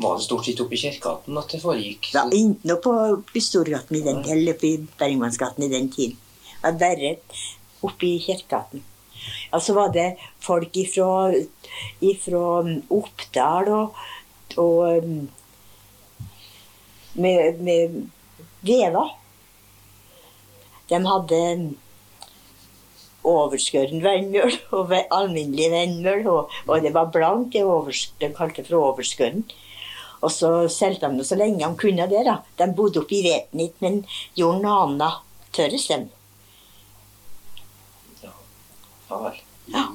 Var 0.00 0.16
det 0.16 0.24
stort 0.24 0.48
sett 0.48 0.60
oppe 0.64 0.76
i 0.76 0.80
Kirkegaten 0.80 1.38
at 1.40 1.52
det 1.52 1.60
foregikk? 1.60 2.10
Ja, 2.14 2.24
enten 2.24 2.56
ikke 2.56 2.72
noe 2.72 2.82
på, 2.84 2.96
på 3.28 3.44
Storgaten 3.44 4.00
i 4.00 4.02
den, 4.04 4.24
eller 4.32 4.56
på 4.60 4.72
Bergmannsgaten 5.00 5.64
i 5.64 5.72
den 5.72 5.92
tiden. 5.92 6.16
Det 6.56 6.72
var 6.72 6.80
bare 6.80 7.14
oppe 7.84 8.08
i 8.08 8.18
Kirkegaten. 8.24 8.84
Ja, 9.52 9.60
så 9.60 9.76
var 9.76 9.92
det 9.92 10.14
folk 10.40 10.76
ifra, 10.76 11.32
ifra 12.04 12.44
um, 12.64 12.74
Oppdal 12.92 13.72
og, 13.72 14.04
og 14.60 15.04
um, 15.04 15.28
med, 17.14 17.60
med 17.64 18.02
Veva. 18.66 19.04
De 20.90 21.00
hadde 21.02 21.40
overskåren 23.26 24.02
vennmjøl 24.04 24.54
og 24.78 24.92
alminnelig 24.94 25.70
vennmjøl, 25.72 26.26
og, 26.30 26.58
og 26.66 26.84
det 26.84 26.92
var 26.94 27.10
blankt, 27.14 27.54
det 27.56 27.64
overs, 27.66 28.06
de 28.20 28.30
kalte 28.34 28.64
for 28.66 28.92
overskåren. 28.92 29.42
Og 30.24 30.32
så 30.32 30.50
solgte 30.72 31.10
de 31.10 31.20
det 31.20 31.26
så 31.28 31.38
lenge 31.38 31.60
de 31.62 31.80
kunne 31.80 32.06
det. 32.10 32.22
da. 32.26 32.38
De 32.58 32.70
bodde 32.74 33.02
oppe 33.02 33.18
i 33.18 33.24
Vetnit, 33.26 33.74
men 33.84 34.04
gjorde 34.38 34.62
noe 34.62 34.78
annet 34.86 35.24
tørres 35.56 35.88
dem. 35.90 36.08
Ja 38.22 38.32
ja. 39.66 39.86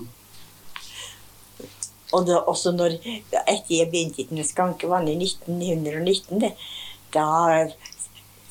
Og 2.12 2.28
da, 2.28 2.42
også 2.52 2.74
når, 2.76 2.98
etter 3.32 3.72
jeg 3.72 3.90
begynte 3.92 4.26
i 4.36 4.44
skanke, 4.44 4.90
var 4.92 5.06
det 5.08 5.16
i 5.16 5.30
1919, 5.30 6.42
det, 6.44 6.52
da 7.16 7.28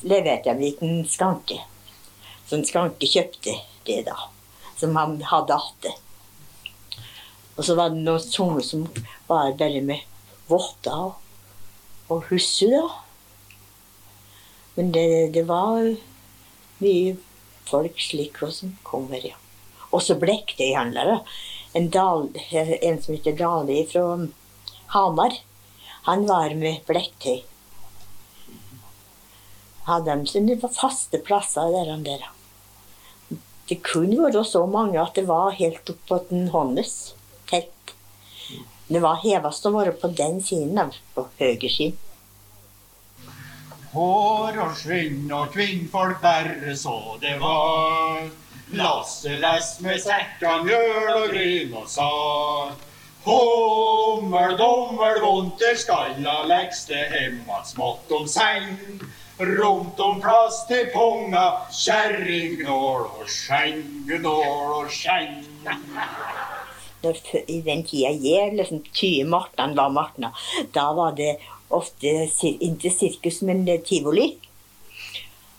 leverte 0.01 0.49
jeg 0.49 0.55
en 0.55 0.63
liten 0.63 1.03
skanke. 1.09 1.59
Så 2.45 2.57
en 2.57 2.67
skanke 2.67 3.09
kjøpte 3.09 3.55
det 3.87 4.01
da, 4.07 4.17
som 4.79 4.95
han 4.99 5.19
hadde 5.31 5.57
hatt 5.57 5.85
det. 5.85 5.93
Og 7.57 7.65
så 7.67 7.75
var 7.77 7.91
det 7.93 8.01
noen 8.05 8.23
sanger 8.23 8.65
som 8.65 8.85
var 9.29 9.53
bare 9.59 9.83
med 9.85 10.05
votter 10.49 10.95
og, 10.95 11.19
og 12.11 12.25
husse, 12.31 12.67
da. 12.71 12.85
Men 14.77 14.91
det, 14.95 15.33
det 15.35 15.45
var 15.49 15.83
mye 16.81 17.15
folk 17.67 17.99
slik 18.01 18.39
som 18.49 18.75
kommer, 18.87 19.21
ja. 19.23 19.37
Også 19.91 20.15
blekkdøyhandlere. 20.19 21.19
En, 21.75 21.89
dal, 21.91 22.29
en 22.51 22.99
som 23.03 23.15
heter 23.15 23.35
Dali 23.37 23.83
fra 23.91 24.05
Hamar. 24.95 25.35
Han 26.07 26.25
var 26.27 26.55
med 26.55 26.81
blekktøy. 26.87 27.43
Hadde 29.91 30.15
de 30.15 30.29
sine 30.29 30.55
faste 30.61 31.19
plasser 31.25 31.73
der. 31.73 31.91
og 31.93 32.05
der. 32.05 32.29
Det 33.69 33.81
kunne 33.87 34.19
vært 34.23 34.47
så 34.47 34.65
mange 34.67 34.99
at 34.99 35.15
det 35.15 35.27
var 35.27 35.53
helt 35.55 35.89
opp 35.91 36.01
på 36.07 36.19
den 36.29 36.49
håndes 36.51 37.13
telt. 37.47 37.93
Det 38.91 38.99
var 39.03 39.21
hevest 39.23 39.67
å 39.67 39.71
være 39.71 39.93
på 39.99 40.09
den 40.15 40.41
siden, 40.43 40.79
av, 40.81 40.95
på 41.15 41.23
høyre. 41.39 41.91
Hår 43.91 44.57
og 44.63 44.75
skinn 44.79 45.31
og 45.35 45.51
kvinnfolk 45.51 46.19
bare 46.23 46.75
så 46.79 46.97
det 47.23 47.37
var. 47.39 48.27
Lasse-lass 48.75 49.81
med 49.83 49.99
sekka 49.99 50.61
mjøl 50.63 51.09
og 51.15 51.25
gryn 51.33 51.73
og 51.75 51.89
sar. 51.91 52.75
Hommel, 53.25 54.55
dommel, 54.59 55.19
vonter, 55.23 55.75
skalla 55.79 56.37
lekste 56.47 57.03
hemma 57.11 57.59
smått 57.67 58.11
om 58.15 58.27
seng. 58.31 58.71
Rundt 59.41 59.99
om 59.99 60.19
plass 60.21 60.59
til 60.69 60.91
punga, 60.93 61.43
kjerringnål 61.73 63.07
og 63.07 63.29
skjeng, 63.31 63.79
gnål 64.05 64.73
og 64.75 64.91
skjeng. 64.93 65.39
I 67.01 67.57
den 67.65 67.81
tida 67.87 68.11
jeg 68.21 68.53
liksom 68.59 68.83
tye 68.93 69.25
Martnan 69.25 69.73
var 69.79 69.89
Martna, 69.95 70.29
da 70.75 70.91
var 70.93 71.15
det 71.17 71.39
ofte 71.73 72.13
ikke 72.51 72.91
sirkus, 72.93 73.41
men 73.41 73.65
tivoli. 73.87 74.35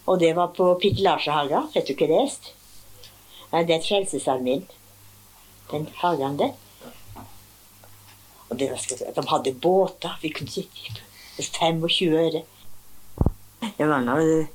Og 0.07 0.21
det 0.23 0.31
var 0.39 0.55
på 0.55 0.69
Pikkelasjehaga. 0.79 1.67
Vet 1.75 1.91
du 1.91 1.97
hva 1.99 2.11
det 2.11 2.23
er? 2.23 2.39
Nei, 3.53 3.65
det 3.67 3.77
er 3.81 3.85
Frelsesarmeen. 3.89 4.65
Den 5.75 5.89
hagen 6.05 6.39
der. 6.39 6.55
Og 8.49 8.59
det 8.61 8.71
var, 8.71 8.89
de 9.19 9.29
hadde 9.35 9.59
båter. 9.59 10.19
Vi 10.23 10.31
kunne 10.35 10.51
sitte 10.51 11.03
i 11.39 11.43
25 11.43 12.19
øre. 12.19 12.47
Det 13.63 13.87
var 13.87 14.03
noe 14.03 14.49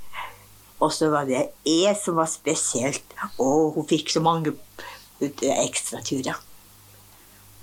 Og 0.83 0.91
så 0.93 1.07
var 1.09 1.25
det 1.29 1.47
jeg 1.65 1.95
som 1.97 2.19
var 2.19 2.29
spesielt. 2.29 3.15
Og 3.41 3.73
hun 3.77 3.87
fikk 3.89 4.11
så 4.13 4.21
mange 4.21 4.53
ekstraturer. 5.21 6.37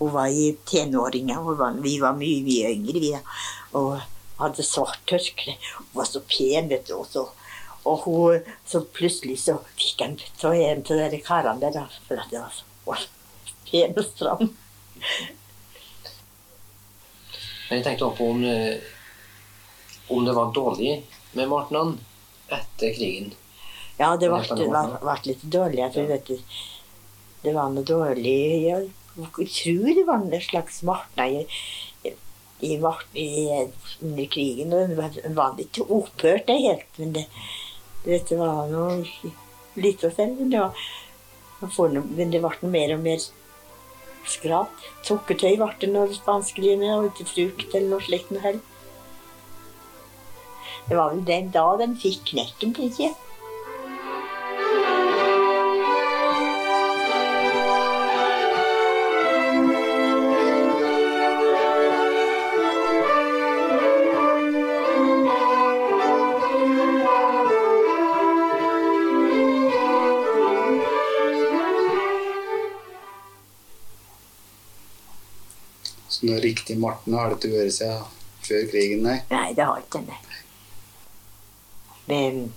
Hun 0.01 0.11
var 0.17 0.33
i 0.33 0.49
tenåringer. 0.67 1.45
Var, 1.61 1.79
vi 1.85 1.95
var 2.03 2.17
mye, 2.19 2.43
mye 2.43 2.73
yngre, 2.75 3.03
vi. 3.05 3.13
Og 3.79 4.01
hadde 4.41 4.67
svart 4.67 4.99
tørkle. 5.07 5.55
Hun 5.77 5.93
var 5.95 6.11
så 6.11 6.25
pen, 6.27 6.69
vet 6.73 6.89
du. 6.89 6.97
Og, 6.99 7.07
så, 7.13 7.29
og 7.87 8.03
hun, 8.09 8.53
så 8.67 8.83
plutselig 8.97 9.39
så 9.45 9.61
fikk 9.79 10.03
han 10.03 10.19
så 10.41 10.51
en 10.57 10.83
av 10.83 11.15
de 11.15 11.23
karene 11.23 11.73
der, 11.79 11.99
for 12.09 12.19
at 12.19 12.35
det 12.35 12.43
var 12.43 12.59
så 12.59 13.07
pen 13.71 13.95
og 13.95 14.07
stram. 14.11 14.49
Men 17.69 17.79
jeg 17.79 17.85
tenkte 17.87 18.09
også 18.09 18.19
på 18.19 18.33
om, 18.35 18.43
eh, 18.45 18.77
om 20.11 20.27
det 20.27 20.35
var 20.37 20.51
dårlig 20.57 20.97
med 21.39 21.51
Martnan 21.51 21.99
etter 22.53 22.95
krigen. 22.95 23.33
Ja, 23.99 24.17
det 24.19 24.29
ble, 24.31 24.41
det 24.43 24.69
ble, 24.69 24.83
ble 25.03 25.17
litt 25.29 25.45
dårlig. 25.55 25.81
Jeg 25.85 25.95
tror, 25.95 26.09
vet 26.11 26.31
du, 26.31 26.57
det 27.45 27.53
var 27.55 27.71
noe 27.71 27.87
dårlig 27.87 28.39
Jeg 28.65 28.89
tror 29.15 29.91
det 29.95 30.07
var 30.09 30.25
en 30.25 30.43
slags 30.43 30.83
martna 30.83 31.29
i, 31.29 31.45
under 34.03 34.27
krigen. 34.33 34.73
og 34.73 34.97
Den 35.23 35.37
var, 35.37 35.55
ikke 35.59 35.87
opphørt, 35.87 36.47
det 36.49 36.59
helt, 36.65 36.99
men 36.99 37.15
det, 37.15 37.25
det, 38.05 38.21
det 38.29 38.39
var 38.41 38.69
noe 38.73 39.05
litt 39.79 40.05
å 40.05 40.11
selv. 40.11 40.41
Men 40.41 40.51
det, 40.51 40.65
var, 40.65 41.97
men 42.03 42.35
det 42.35 42.43
ble 42.43 42.75
mer 42.75 42.97
og 42.97 43.07
mer 43.07 43.23
skrap. 44.27 44.87
Sukkertøy 45.07 45.57
ble 45.61 45.71
det 45.81 45.93
noe 45.93 46.09
med, 46.11 46.91
og 46.97 47.11
ikke 47.13 47.31
frukt 47.31 47.75
eller 47.75 47.91
noe 47.95 48.07
slikt 48.09 48.35
noe 48.35 48.47
heller. 48.49 48.71
Det 50.89 50.97
var 50.97 51.15
vel 51.15 51.25
den 51.27 51.51
da 51.51 51.69
den 51.81 51.97
fikk 51.97 52.27
knekken, 52.33 52.75
tenker 52.77 53.07
jeg. 53.09 53.15
noe 76.25 76.39
sånn 76.39 76.45
riktig 76.45 76.79
Marten 76.81 77.17
har 77.19 77.33
det 77.33 77.43
til 77.43 77.53
å 77.55 77.59
gjøre 77.61 77.75
seg 77.75 78.21
før 78.45 78.69
krigen, 78.73 79.05
nei? 79.05 79.19
Nei, 79.31 79.49
det 79.57 79.67
har 79.69 79.83
ikke 79.83 80.05
det. 80.09 80.21
Ved 82.07 82.49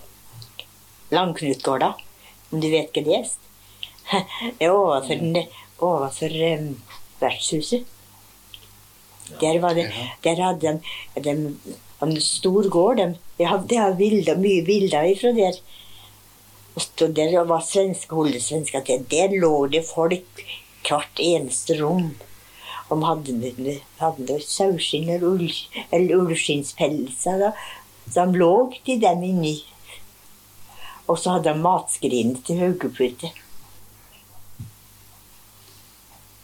Langknutgårda, 1.12 1.94
om 2.52 2.62
du 2.62 2.70
vet 2.72 2.92
hva 2.94 3.04
det 3.06 3.20
er? 3.22 3.30
Det 4.58 4.66
er 4.66 4.72
overfor, 4.72 5.22
overfor 5.84 6.36
um, 6.54 6.68
vertshuset. 7.20 7.84
Der, 9.42 9.60
var 9.60 9.76
det, 9.76 9.90
der 10.24 10.40
hadde 10.40 10.80
de, 11.16 11.24
de 11.24 11.34
en 12.02 12.22
stor 12.22 12.70
gård. 12.70 12.98
De, 12.98 13.16
de 13.40 13.48
hadde, 13.48 13.96
bilder, 13.98 14.40
mye 14.40 14.64
bilder 14.66 15.10
ifra 15.12 15.34
der. 15.36 15.60
Og 16.78 17.16
der 17.18 17.44
var 17.50 17.66
svenske 17.66 18.16
holdesvensker 18.16 18.86
til. 18.86 19.06
Der 19.12 19.36
lå 19.42 19.68
det 19.68 19.84
folk 19.88 20.44
hvert 20.88 21.20
eneste 21.20 21.80
rom. 21.82 22.14
De 22.88 23.00
hadde, 23.04 23.80
hadde 24.00 24.40
saueskinn 24.46 25.10
eller 25.10 26.16
ullskinnspelser. 26.22 27.52
Så 28.12 28.24
han 28.24 28.36
lå 28.38 28.54
til 28.86 29.02
dem 29.02 29.24
inni. 29.24 29.58
Og 31.08 31.20
så 31.20 31.38
hadde 31.38 31.54
han 31.54 31.64
matskrinet 31.64 32.44
til 32.48 32.60
Haugepute. 32.62 33.32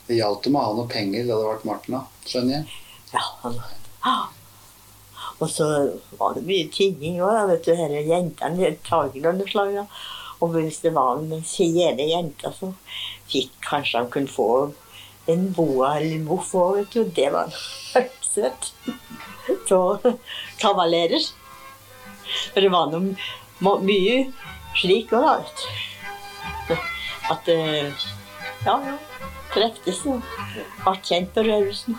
Det 0.08 0.20
hjalp 0.20 0.44
dem 0.44 0.56
å 0.60 0.64
ha 0.66 0.72
noe 0.76 0.92
penger 0.92 1.28
da 1.28 1.40
det 1.40 1.60
ble 1.64 1.76
da, 1.88 2.02
skjønner 2.28 2.58
jeg. 2.58 2.80
Ja, 3.14 3.24
han, 3.44 3.60
ah. 4.04 4.26
Og 5.40 5.50
så 5.52 5.68
var 6.20 6.36
det 6.36 6.46
mye 6.48 6.68
tigging 6.72 7.22
òg, 7.24 7.48
vet 7.50 7.66
du. 7.66 7.72
Disse 7.74 8.04
jentene 8.08 8.72
tager 8.88 9.30
og 9.32 9.44
slag. 9.50 9.74
da. 9.80 9.86
Og 10.44 10.56
hvis 10.56 10.80
det 10.84 10.94
var 10.96 11.20
en 11.20 11.46
fjerde 11.48 12.08
jente, 12.10 12.52
så 12.52 12.74
fikk 13.32 13.54
kanskje 13.64 14.02
han 14.02 14.12
kunne 14.12 14.32
få 14.32 14.50
en 15.32 15.46
boa 15.56 15.96
eller 16.00 16.26
voff 16.28 16.52
òg, 16.56 16.82
vet 16.82 16.96
du. 16.96 17.04
Det 17.16 17.30
var 17.32 17.54
søtt. 17.56 18.74
Så 19.70 19.80
kavalerer. 20.64 21.32
For 22.54 22.62
det 22.64 22.72
var 22.74 22.92
noe 22.94 23.78
mye 23.86 24.18
slik 24.80 25.14
òg, 25.14 25.48
da. 26.70 26.78
At 27.34 27.50
eh, 27.52 27.92
Ja, 28.66 28.78
ja. 28.88 28.98
Treftes 29.54 30.00
og 30.10 30.24
ble 30.82 30.94
kjent 31.06 31.34
på 31.36 31.44
Rørosen. 31.46 31.98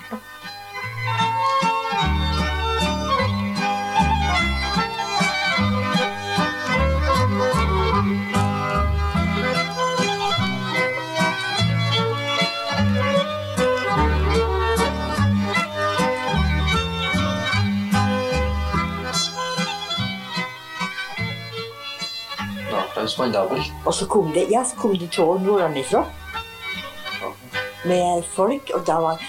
Nathan 23.05 23.09
Spandabel. 23.09 23.63
Og 23.85 23.95
så 23.95 24.07
kom 24.07 24.33
det, 24.33 24.49
ja, 24.51 24.65
så 24.65 24.77
kom 24.77 24.99
det 24.99 25.11
tog 25.13 25.43
nordenifra 25.43 26.05
med 27.85 28.25
folk, 28.33 28.71
og 28.75 28.87
da 28.87 28.97
var, 29.01 29.21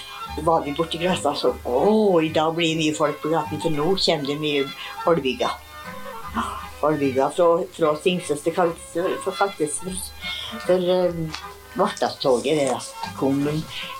var 0.44 0.62
vi 0.64 0.72
borti 0.76 0.98
gata 0.98 1.34
og 1.34 1.38
så 1.38 1.52
Å, 1.68 2.22
i 2.24 2.30
dag 2.32 2.54
blir 2.56 2.72
det 2.72 2.80
mye 2.80 2.96
folk 2.96 3.20
på 3.20 3.32
gaten, 3.34 3.60
for 3.60 3.76
nå 3.76 3.90
kommer 4.00 4.30
det 4.30 4.38
mye 4.40 4.64
Holbygga. 5.04 5.50
Holbygga 6.80 7.28
fra, 7.36 7.50
fra 7.76 7.92
Singsøs 8.00 8.46
til 8.46 8.56
kaltes 8.56 8.96
for, 9.26 10.80
um, 10.80 11.28
da. 12.72 12.80
kom 13.20 13.44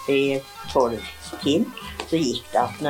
i 0.08 0.40
tolvtiden. 0.72 1.68
Så 2.08 2.22
gikk 2.22 2.48
det 2.54 2.62
at 2.64 2.82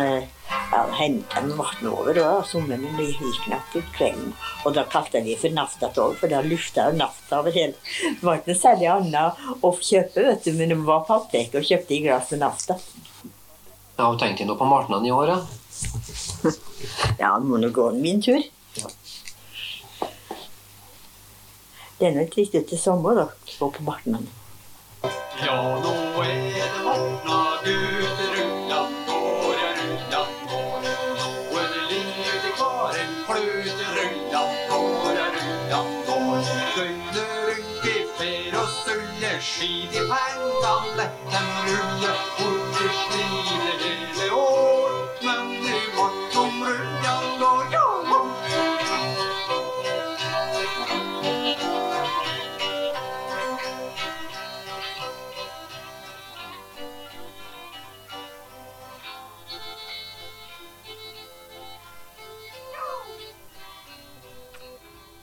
ja, 0.72 0.82
hentet 0.98 1.48
de 1.48 1.58
varten 1.58 1.90
over, 1.90 2.20
og 2.24 2.46
sommeren 2.50 2.98
det 2.98 3.08
gikk 3.14 3.48
natt 3.52 3.76
ut 3.76 3.92
kvelden. 3.96 4.34
Og 4.66 4.76
da 4.76 4.86
kalte 4.92 5.22
vi 5.26 5.36
for 5.40 5.54
naftatog, 5.56 6.18
for 6.20 6.32
da 6.32 6.42
lufta 6.46 6.90
jo 6.90 7.00
nafta 7.00 7.40
over 7.42 7.56
hele. 7.56 7.76
Det 8.04 8.26
var 8.26 8.40
ikke 8.40 8.54
noe 8.54 8.62
særlig 8.62 8.90
annet 8.92 9.46
å 9.62 9.74
kjøpe, 9.80 10.26
vet 10.30 10.48
du, 10.48 10.54
men 10.58 10.74
det 10.74 10.80
var 10.88 11.06
på 11.08 11.20
apoteket 11.20 11.60
og 11.62 11.70
kjøpte 11.70 11.98
i 11.98 12.02
glass 12.06 12.34
med 12.34 12.44
nafta. 12.46 12.80
Ja, 13.96 14.10
tenkte 14.20 14.44
jeg 14.44 14.50
noe 14.50 14.60
på 14.60 14.68
martnene 14.68 15.08
i 15.08 15.16
år, 15.16 15.32
ja? 15.36 15.40
Ja, 17.20 17.36
det 17.40 17.48
må 17.48 17.60
nå 17.62 17.72
gå 17.74 17.90
min 17.96 18.22
tur. 18.24 18.44
Det 21.96 22.10
er 22.10 22.18
nå 22.18 22.26
ikke 22.28 22.50
ut 22.52 22.58
til 22.68 22.80
sommer, 22.80 23.16
da, 23.22 23.30
å 23.32 23.60
gå 23.60 23.72
på 23.78 23.86
martnene. 23.88 24.28
Ja, 25.40 25.56
nå 25.80 25.94
er 26.24 26.34
det 26.56 26.70
Martna 26.84 27.55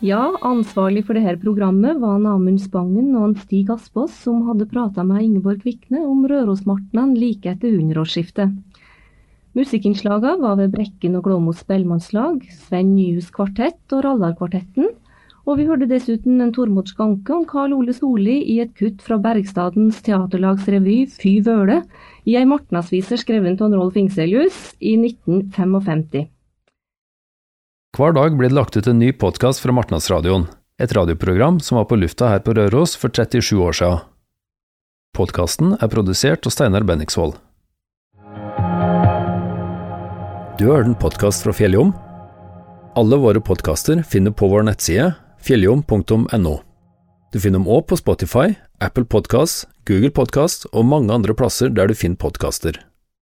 Ja, 0.03 0.33
ansvarlig 0.43 1.05
for 1.07 1.15
dette 1.15 1.37
programmet 1.38 2.01
var 2.03 2.17
Namund 2.19 2.59
Spangen 2.59 3.12
og 3.15 3.37
Stig 3.45 3.69
Aspås, 3.71 4.17
som 4.25 4.41
hadde 4.49 4.67
prata 4.67 5.05
med 5.07 5.23
Ingeborg 5.23 5.61
Kvikne 5.62 6.01
om 6.03 6.25
Rørosmartnan 6.27 7.12
like 7.15 7.53
etter 7.53 7.71
hundreårsskiftet. 7.77 8.51
Musikkinnslagene 9.55 10.43
var 10.43 10.59
ved 10.59 10.75
Brekken 10.75 11.15
og 11.21 11.29
Glåmos 11.29 11.62
spellemannslag, 11.62 12.43
Sven 12.65 12.97
Nyhus 12.97 13.31
kvartett 13.31 13.95
og 13.95 14.03
Rallarkvartetten, 14.09 14.91
og 15.47 15.61
vi 15.61 15.69
hørte 15.71 15.87
dessuten 15.87 16.43
en 16.43 16.51
Tormod 16.57 16.91
Skanke 16.91 17.38
om 17.38 17.47
Karl 17.47 17.79
Ole 17.79 17.95
Solli 17.95 18.41
i 18.43 18.59
et 18.67 18.75
kutt 18.75 19.07
fra 19.07 19.23
Bergstadens 19.23 20.03
teaterlags 20.03 20.67
revy 20.67 21.05
Fy 21.15 21.38
Vøle, 21.47 21.85
i 22.27 22.35
ei 22.43 22.47
martnasvise 22.51 23.23
skrevet 23.23 23.62
av 23.62 23.79
Rolf 23.79 24.03
Ingselius 24.03 24.73
i 24.83 24.99
1955. 24.99 26.32
Hver 27.93 28.15
dag 28.17 28.39
blir 28.39 28.49
det 28.49 28.57
lagt 28.57 28.77
ut 28.77 28.87
en 28.89 29.03
ny 29.03 29.11
podkast 29.13 29.61
fra 29.61 29.73
Martnadsradioen, 29.77 30.47
et 30.81 30.93
radioprogram 30.97 31.59
som 31.61 31.77
var 31.77 31.91
på 31.91 31.99
lufta 32.01 32.31
her 32.31 32.39
på 32.41 32.55
Røros 32.57 32.95
for 32.97 33.13
37 33.13 33.59
år 33.61 33.75
siden. 33.77 33.99
Podkasten 35.13 35.75
er 35.77 35.91
produsert 35.93 36.49
av 36.49 36.55
Steinar 36.55 36.87
Benningsvold. 36.89 37.35
Du 40.57 40.65
har 40.71 40.79
hørt 40.79 40.89
en 40.89 40.97
podkast 41.03 41.45
fra 41.45 41.53
Fjelljom? 41.53 41.93
Alle 42.97 43.19
våre 43.21 43.45
podkaster 43.45 44.01
finner 44.09 44.33
på 44.33 44.49
vår 44.49 44.65
nettside 44.71 45.11
fjelljom.no. 45.45 46.55
Du 47.29 47.37
finner 47.45 47.59
dem 47.59 47.69
òg 47.69 47.91
på 47.93 48.01
Spotify, 48.01 48.55
Apple 48.81 49.05
Podkast, 49.05 49.69
Google 49.85 50.15
Podkast 50.17 50.65
og 50.73 50.89
mange 50.89 51.13
andre 51.13 51.37
plasser 51.37 51.69
der 51.69 51.93
du 51.93 51.95
finner 51.99 52.17
podkaster. 52.17 52.81